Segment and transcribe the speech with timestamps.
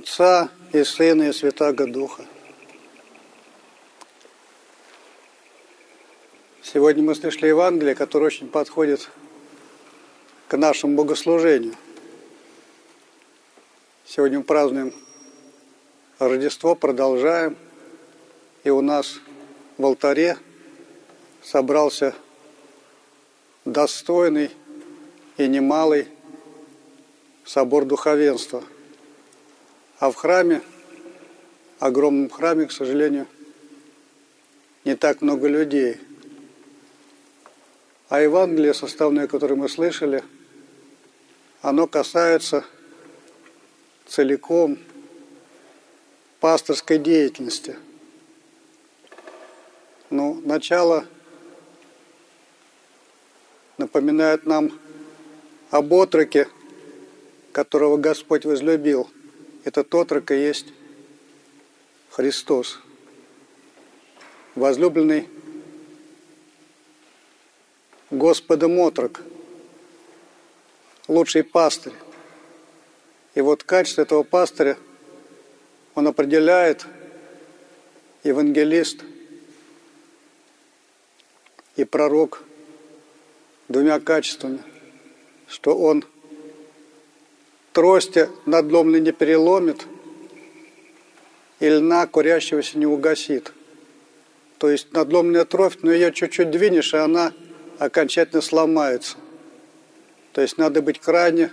[0.00, 2.24] Отца и Сына и Святаго Духа.
[6.62, 9.10] Сегодня мы слышали Евангелие, которое очень подходит
[10.48, 11.74] к нашему богослужению.
[14.06, 14.94] Сегодня мы празднуем
[16.18, 17.58] Рождество, продолжаем.
[18.64, 19.20] И у нас
[19.76, 20.38] в алтаре
[21.42, 22.14] собрался
[23.66, 24.50] достойный
[25.36, 26.08] и немалый
[27.44, 28.64] собор духовенства–
[30.00, 30.62] а в храме,
[31.78, 33.26] огромном храме, к сожалению,
[34.86, 35.98] не так много людей.
[38.08, 40.24] А Евангелие, составное, которое мы слышали,
[41.60, 42.64] оно касается
[44.06, 44.78] целиком
[46.40, 47.76] пасторской деятельности.
[50.08, 51.06] Ну, начало
[53.76, 54.72] напоминает нам
[55.70, 56.48] об отроке,
[57.52, 59.10] которого Господь возлюбил–
[59.64, 60.66] этот отрок и есть
[62.10, 62.80] Христос,
[64.54, 65.28] возлюбленный
[68.10, 69.20] Господом отрок,
[71.06, 71.92] лучший пастырь.
[73.34, 74.76] И вот качество этого пастыря
[75.94, 76.86] он определяет
[78.24, 79.04] евангелист
[81.76, 82.42] и пророк
[83.68, 84.62] двумя качествами,
[85.46, 86.04] что он–
[87.72, 89.86] трости надломный не переломит,
[91.60, 93.52] и льна курящегося не угасит.
[94.58, 97.32] То есть надломленная тровь, но ее чуть-чуть двинешь, и она
[97.78, 99.16] окончательно сломается.
[100.32, 101.50] То есть надо быть крайне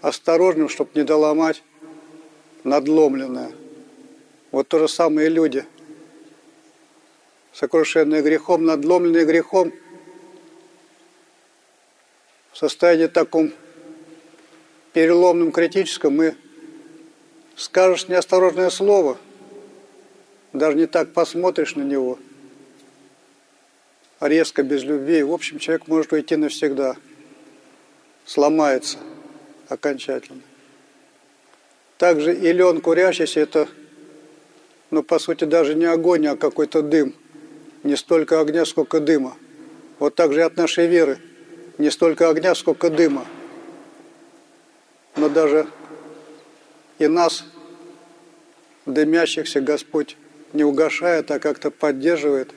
[0.00, 1.62] осторожным, чтобы не доломать
[2.64, 3.52] надломленное.
[4.50, 5.64] Вот то же самое и люди.
[7.52, 9.72] Сокрушенные грехом, надломленные грехом,
[12.52, 13.52] в состоянии таком
[14.92, 16.36] переломном критическом мы
[17.56, 19.18] скажешь неосторожное слово,
[20.52, 22.18] даже не так посмотришь на него,
[24.18, 25.22] а резко, без любви.
[25.22, 26.96] В общем, человек может уйти навсегда,
[28.24, 28.98] сломается
[29.68, 30.42] окончательно.
[31.98, 33.68] Также и лен курящийся– это,
[34.90, 37.14] ну, по сути, даже не огонь, а какой-то дым.
[37.84, 39.36] Не столько огня, сколько дыма.
[39.98, 41.18] Вот так же и от нашей веры.
[41.78, 43.24] Не столько огня, сколько дыма–
[45.16, 45.66] но даже
[46.98, 47.44] и нас,
[48.86, 50.16] дымящихся, Господь
[50.52, 52.52] не угошает, а как-то поддерживает,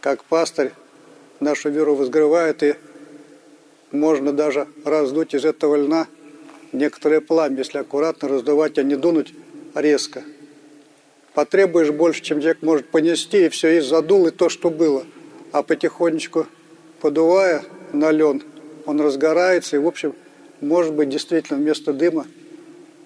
[0.00, 0.72] как пастырь
[1.40, 2.74] нашу веру возгревает, и
[3.90, 6.06] можно даже раздуть из этого льна
[6.72, 9.34] некоторое пламя, если аккуратно раздувать, а не дунуть
[9.74, 10.22] резко.
[11.34, 15.04] Потребуешь больше, чем человек может понести, и все, и задул, и то, что было.
[15.52, 16.46] А потихонечку
[17.00, 18.42] подувая на лен,
[18.86, 20.14] он разгорается, и, в общем,
[20.62, 22.26] может быть, действительно вместо дыма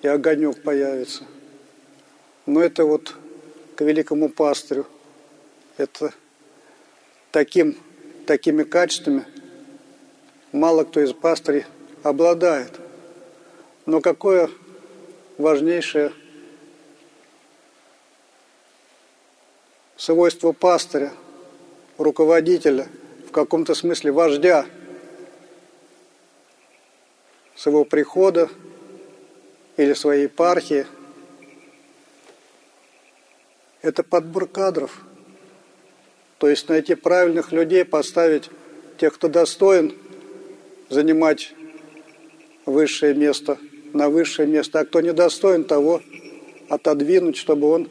[0.03, 1.25] и огонек появится.
[2.45, 3.15] Но это вот
[3.75, 4.87] к великому пастырю.
[5.79, 6.13] Это
[7.33, 7.77] таким,
[8.27, 9.25] такими качествами
[10.53, 11.65] мало кто из пастырей
[12.03, 12.73] обладает.
[13.87, 14.51] Но какое
[15.39, 16.13] важнейшее
[19.97, 21.11] свойство пастыря,
[21.97, 22.87] руководителя,
[23.27, 24.67] в каком-то смысле вождя–
[27.57, 28.49] своего прихода
[29.77, 30.87] или своей епархии.
[33.83, 35.03] Это подбор кадров.
[36.39, 38.51] То есть найти правильных людей, поставить
[38.99, 39.95] тех, кто достоин
[40.91, 41.55] занимать
[42.67, 43.59] высшее место,
[43.95, 46.03] на высшее место, а кто недостоин, того
[46.69, 47.89] отодвинуть, чтобы он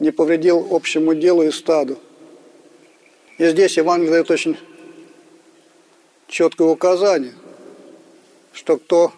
[0.00, 1.98] не повредил общему делу и стаду.
[3.38, 4.56] И здесь Евангелие дает очень
[6.26, 7.32] четкое указание–
[8.56, 9.12] что кто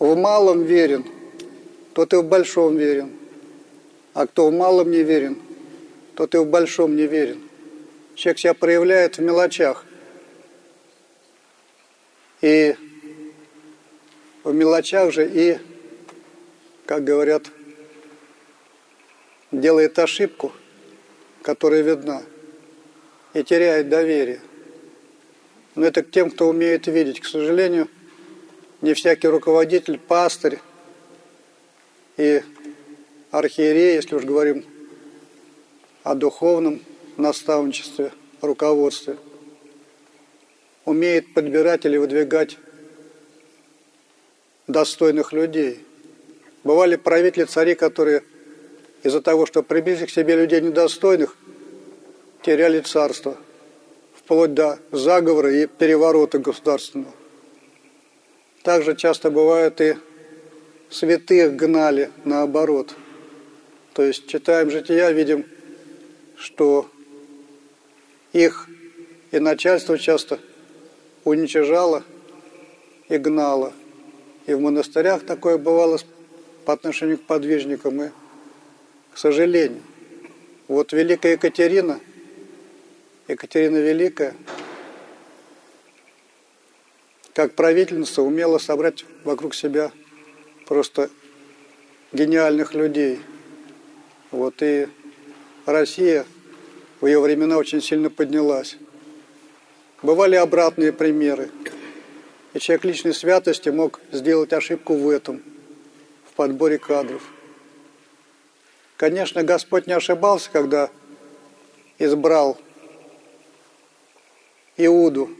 [0.00, 1.06] в малом верен,
[1.94, 3.12] тот и в большом верен.
[4.12, 5.40] А кто в малом не верен,
[6.16, 7.40] тот и в большом не верен.
[8.16, 9.84] Человек себя проявляет в мелочах.
[12.40, 12.74] И
[14.42, 15.58] в мелочах же и,
[16.86, 17.44] как говорят,
[19.52, 20.50] делает ошибку,
[21.42, 22.24] которая видна,
[23.32, 24.40] и теряет доверие.
[25.74, 27.20] Но это к тем, кто умеет видеть.
[27.20, 27.88] К сожалению,
[28.80, 30.58] не всякий руководитель, пастырь
[32.16, 32.42] и
[33.30, 34.64] архиерей, если уж говорим
[36.02, 36.80] о духовном
[37.16, 39.16] наставничестве, руководстве,
[40.84, 42.56] умеет подбирать или выдвигать
[44.66, 45.84] достойных людей.
[46.64, 48.24] Бывали правители, цари, которые
[49.02, 51.36] из-за того, что приблизили к себе людей недостойных,
[52.42, 53.36] теряли царство–
[54.30, 57.12] вплоть до заговора и переворота государственного.
[58.62, 59.96] Также часто бывает и
[60.88, 62.94] святых гнали наоборот.
[63.92, 65.46] То есть читаем жития, видим,
[66.36, 66.88] что
[68.32, 68.68] их
[69.32, 70.38] и начальство часто
[71.24, 72.04] уничижало
[73.08, 73.72] и гнало.
[74.46, 75.98] И в монастырях такое бывало
[76.64, 78.00] по отношению к подвижникам.
[78.00, 78.08] И,
[79.12, 79.82] к сожалению,
[80.68, 81.98] вот Великая Екатерина,
[83.30, 84.34] Екатерина Великая,
[87.32, 89.92] как правительница умела собрать вокруг себя
[90.66, 91.10] просто
[92.10, 93.20] гениальных людей.
[94.32, 94.88] Вот и
[95.64, 96.26] Россия
[97.00, 98.76] в ее времена очень сильно поднялась.
[100.02, 101.50] Бывали обратные примеры.
[102.52, 105.40] И человек личной святости мог сделать ошибку в этом,
[106.28, 107.22] в подборе кадров.
[108.96, 110.90] Конечно, Господь не ошибался, когда
[112.00, 112.58] избрал
[114.86, 115.30] Иуду,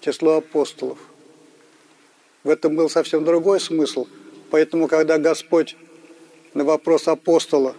[0.00, 0.98] число апостолов.
[2.44, 4.06] В этом был совсем другой смысл.
[4.50, 5.76] Поэтому, когда Господь
[6.54, 7.74] на вопрос апостола,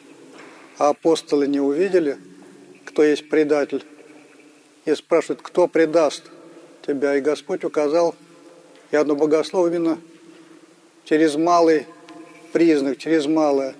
[0.77, 2.17] а апостолы не увидели,
[2.85, 3.83] кто есть предатель,
[4.85, 6.23] и спрашивает, кто предаст
[6.85, 7.15] тебя.
[7.15, 8.15] И Господь указал,
[8.91, 9.99] и одно богословие именно
[11.05, 11.87] через малый
[12.51, 13.75] признак, через малое,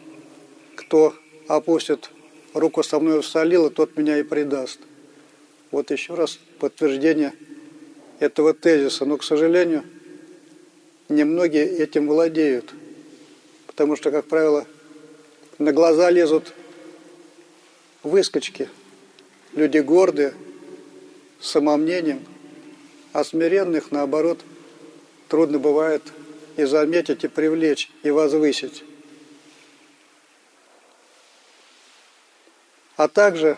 [0.76, 1.14] кто
[1.48, 2.10] опустит
[2.54, 4.80] руку со мной в солило, тот меня и предаст.
[5.72, 7.34] Вот еще раз подтверждение
[8.20, 9.06] этого тезиса.
[9.06, 9.84] Но, к сожалению,
[11.08, 12.74] немногие этим владеют.
[13.66, 14.68] Потому что, как правило,
[15.58, 16.54] на глаза лезут
[18.04, 18.70] выскочки.
[19.54, 20.34] Люди гордые,
[21.40, 22.26] с самомнением,
[23.14, 24.40] а смиренных, наоборот,
[25.28, 26.04] трудно бывает
[26.58, 28.84] и заметить, и привлечь, и возвысить.
[32.98, 33.58] А также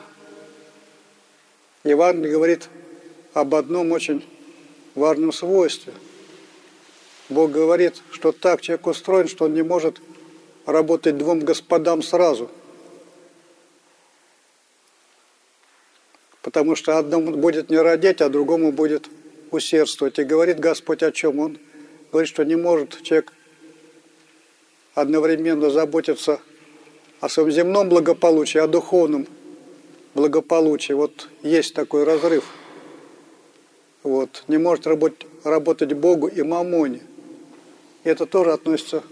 [1.83, 2.69] Евангелие говорит
[3.33, 4.25] об одном очень
[4.95, 5.93] важном свойстве.
[7.29, 10.01] Бог говорит, что так человек устроен, что он не может
[10.65, 12.49] работать двум господам сразу–
[16.41, 19.09] потому что одному будет не родить, а другому будет
[19.51, 20.19] усердствовать.
[20.19, 21.39] И говорит Господь о чем?
[21.39, 21.57] Он
[22.11, 23.31] говорит, что не может человек
[24.93, 26.39] одновременно заботиться
[27.19, 29.27] о своем земном благополучии, о духовном
[30.15, 30.93] благополучии.
[30.93, 32.45] Вот есть такой разрыв.
[34.03, 34.43] Вот.
[34.47, 37.01] Не может работать, работать Богу и мамоне.
[38.03, 39.03] И это тоже относится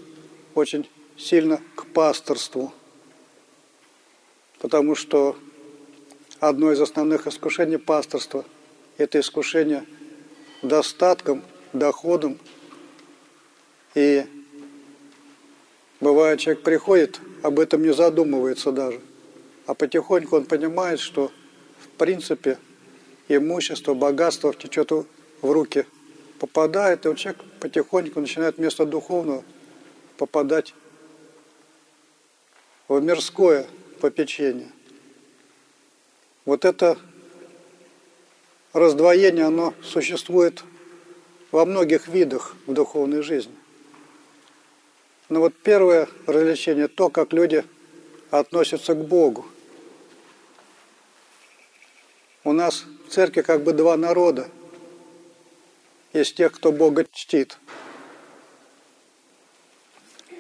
[0.56, 2.74] очень сильно к пасторству.
[4.59, 5.36] Потому что
[6.39, 8.45] одно из основных искушений пасторства.
[8.97, 9.86] Это искушение
[10.62, 12.39] достатком, доходом.
[13.95, 14.25] И
[16.00, 19.00] бывает, человек приходит, об этом не задумывается даже.
[19.65, 21.31] А потихоньку он понимает, что
[21.80, 22.57] в принципе
[23.30, 25.06] имущество, богатство течет в
[25.42, 25.86] руки,
[26.40, 29.44] попадает, и он человек потихоньку начинает вместо духовного
[30.18, 30.74] попадать
[32.88, 33.68] в мирское
[34.02, 34.72] попечение.
[36.46, 36.98] Вот это
[38.74, 40.64] раздвоение, оно существует
[41.52, 43.56] во многих видах в духовной жизни.
[45.30, 47.64] Но вот первое развлечение– то, как люди
[48.31, 49.45] относятся к Богу.
[52.44, 54.49] У нас в церкви как бы два народа.
[56.13, 57.57] Есть тех, кто Бога чтит.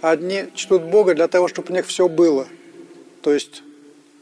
[0.01, 2.47] Одни чтут Бога для того, чтобы у них все было.
[3.23, 3.63] То есть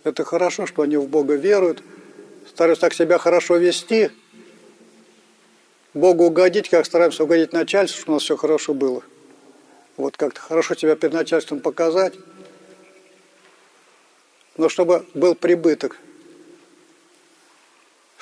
[0.06, 1.84] это хорошо, что они в Бога веруют,
[2.48, 4.12] стараются так себя хорошо вести,
[5.94, 9.04] Богу угодить, как стараемся угодить начальству, чтобы у нас все хорошо было.
[9.98, 12.13] Вот как-то хорошо себя перед начальством показать,
[14.56, 15.98] но чтобы был прибыток,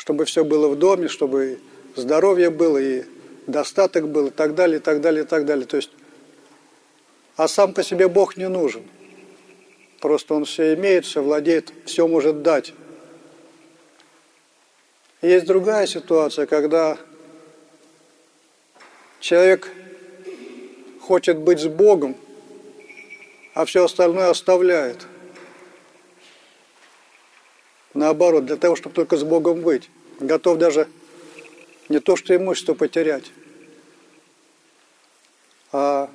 [0.06, 1.60] чтобы все было в доме, чтобы
[1.96, 3.06] здоровье было, и
[3.48, 5.66] достаток был, и так далее, и так далее, и так далее.
[5.66, 5.90] То есть,
[7.38, 8.84] а сам по себе Бог не нужен.
[10.00, 12.76] Просто он все имеет, все владеет, все может дать.
[15.24, 17.00] Есть другая ситуация, когда
[19.20, 19.72] человек
[21.02, 22.16] хочет быть с Богом,
[23.56, 25.08] а все остальное оставляет.
[27.96, 29.90] Наоборот, для того, чтобы только с Богом быть.
[30.20, 30.90] Готов даже
[31.88, 33.32] не то, что имущество потерять,
[35.72, 36.10] а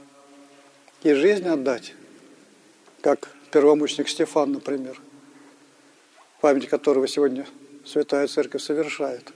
[1.03, 1.95] и жизнь отдать,
[3.01, 5.01] как первомученик Стефан, например,
[6.43, 7.47] память которого сегодня
[7.87, 9.33] Святая Церковь совершает.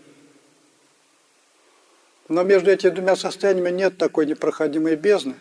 [2.28, 5.34] Но между этими двумя состояниями нет такой непроходимой бездны,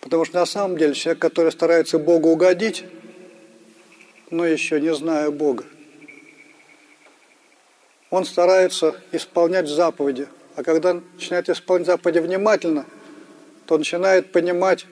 [0.00, 2.84] потому что на самом деле человек, который старается Богу угодить,
[4.32, 5.64] но еще не зная Бога,
[8.10, 12.86] он старается исполнять заповеди, а когда начинает исполнять заповеди внимательно,
[13.66, 14.86] то начинает понимать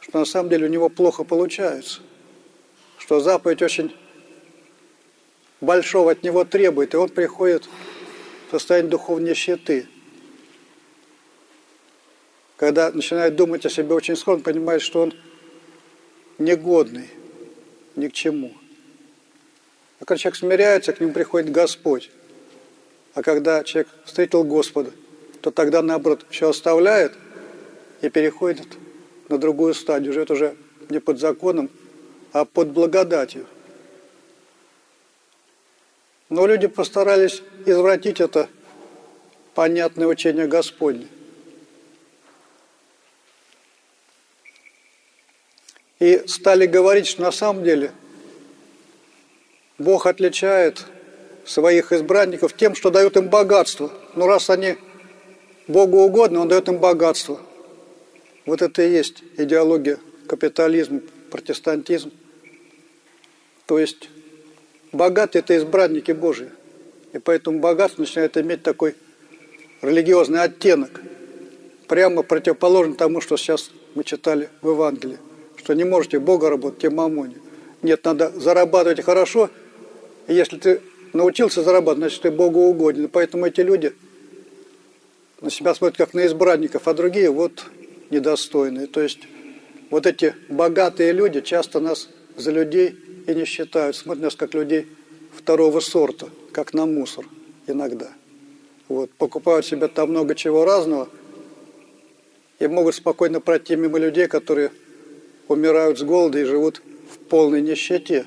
[0.00, 2.00] что на самом деле у него плохо получается,
[2.98, 3.96] что заповедь очень
[5.62, 7.66] большого от него требует, и он приходит
[8.46, 9.88] в состояние духовной нищеты.
[12.56, 15.14] Когда начинает думать о себе очень скоро, он понимает, что он
[16.36, 17.08] негодный
[17.96, 18.52] ни к чему.
[20.00, 22.10] А когда человек смиряется, к нему приходит Господь.
[23.14, 24.90] А когда человек встретил Господа,
[25.40, 27.12] то тогда, наоборот, все оставляет
[28.02, 28.66] и переходит
[29.28, 30.56] на другую стадию, живет уже
[30.90, 31.70] не под законом,
[32.32, 33.46] а под благодатью.
[36.28, 38.48] Но люди постарались извратить это
[39.54, 41.06] понятное учение Господне.
[46.04, 47.90] И стали говорить, что на самом деле
[49.78, 50.84] Бог отличает
[51.46, 53.90] своих избранников тем, что дает им богатство.
[54.14, 54.76] Но раз они
[55.66, 57.40] Богу угодны, Он дает им богатство.
[58.44, 62.12] Вот это и есть идеология капитализм, протестантизм.
[63.64, 64.10] То есть
[64.92, 66.50] богатые– это избранники Божии.
[67.14, 68.94] И поэтому богатство начинает иметь такой
[69.80, 71.00] религиозный оттенок,
[71.88, 75.16] прямо противоположный тому, что сейчас мы читали в Евангелии,
[75.64, 77.36] что не можете Бога работать, и мамоне.
[77.80, 79.48] Нет, надо зарабатывать хорошо,
[80.28, 80.80] если ты
[81.14, 83.08] научился зарабатывать, значит, ты Богу угоден.
[83.08, 83.94] Поэтому эти люди
[85.40, 87.64] на себя смотрят как на избранников, а другие вот
[88.10, 88.88] недостойные.
[88.88, 89.20] То есть
[89.88, 92.94] вот эти богатые люди часто нас за людей
[93.26, 94.86] и не считают, смотрят нас как людей
[95.34, 97.26] второго сорта, как на мусор
[97.66, 98.12] иногда.
[98.88, 101.08] Вот, покупают себе там много чего разного
[102.58, 104.70] и могут спокойно пройти мимо людей, которые
[105.48, 108.26] умирают с голода и живут в полной нищете.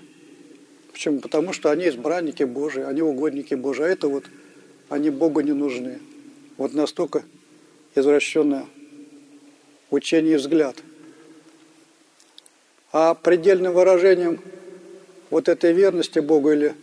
[0.92, 1.20] Почему?
[1.20, 4.26] Потому что они избранники Божии, они угодники Божии, а это вот
[4.90, 6.00] они Богу не нужны.
[6.58, 7.24] Вот настолько
[7.96, 8.66] извращенное
[9.90, 10.78] учение и взгляд.
[12.92, 14.42] А предельным выражением
[15.30, 16.76] вот этой верности Богу или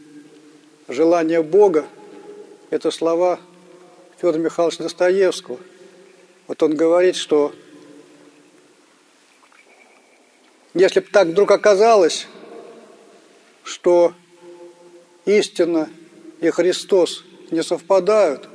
[0.88, 1.86] желания Бога–
[2.70, 3.40] это слова
[4.18, 5.58] Федора Михайловича Достоевского.
[6.46, 7.52] Вот он говорит, что
[10.74, 12.26] если бы так вдруг оказалось,
[13.62, 14.12] что
[15.24, 15.88] истина
[16.40, 18.48] и Христос не совпадают,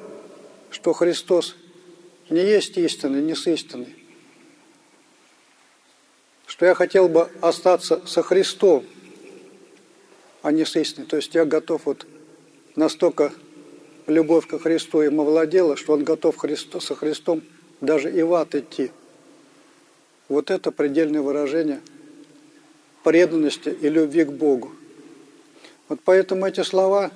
[0.70, 1.56] что Христос
[2.30, 3.96] не есть истинный, не с истиной,
[6.46, 8.86] что я хотел бы остаться со Христом,
[10.42, 11.08] а не с истиной.
[11.08, 12.06] То есть я готов вот
[12.76, 13.32] настолько
[14.08, 17.44] любовь ко Христу ему владела, что он готов Христу, со Христом
[17.82, 18.92] даже и в ад идти.
[20.28, 21.82] Вот это предельное выражение
[23.04, 24.72] преданности и любви к Богу.
[25.88, 27.12] Вот поэтому эти слова,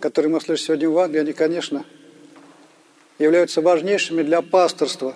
[0.00, 1.84] которые мы слышим сегодня в Англии, они, конечно,
[3.18, 5.14] являются важнейшими для пасторства.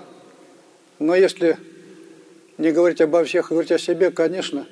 [0.99, 1.57] Но если
[2.59, 4.67] не говорить обо всех, а говорить о себе, конечно,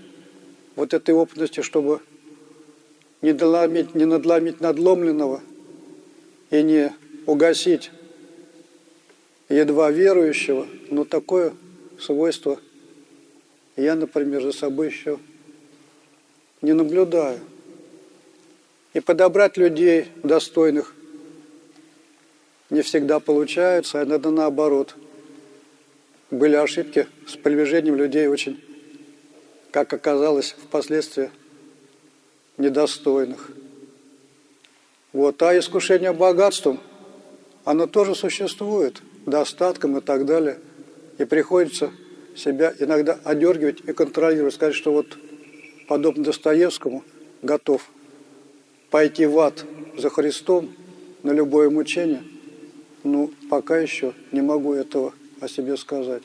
[0.76, 2.00] вот этой опытности, чтобы
[3.22, 5.40] не, доломить, не надломить надломленного
[6.50, 6.92] и не
[7.26, 7.90] угасить
[9.48, 11.54] едва верующего, но такое
[11.98, 12.60] свойство
[13.82, 15.18] я, например, за собой еще
[16.62, 17.38] не наблюдаю.
[18.92, 20.94] И подобрать людей достойных
[22.70, 24.96] не всегда получается, а иногда наоборот.
[26.30, 28.62] Были ошибки с продвижением людей очень,
[29.70, 31.30] как оказалось впоследствии,
[32.56, 33.50] недостойных.
[35.12, 35.40] Вот.
[35.42, 36.80] А искушение богатством,
[37.64, 40.58] оно тоже существует, достатком и так далее.
[41.18, 41.92] И приходится
[42.38, 45.18] себя иногда одергивать и контролировать, сказать, что вот
[45.88, 47.04] подобно Достоевскому
[47.42, 47.88] готов
[48.90, 49.64] пойти в ад
[49.96, 50.70] за Христом
[51.22, 52.22] на любое мучение,
[53.04, 56.22] ну, пока еще не могу этого о себе сказать.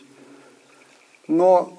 [1.28, 1.78] Но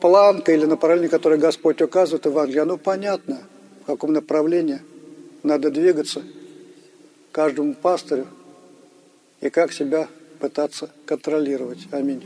[0.00, 3.42] планка или направление, которое Господь указывает в Евангелии, оно понятно,
[3.82, 4.80] в каком направлении
[5.42, 6.22] надо двигаться
[7.32, 8.26] каждому пастырю
[9.40, 10.08] и как себя
[10.40, 11.86] пытаться контролировать.
[11.92, 12.24] Аминь.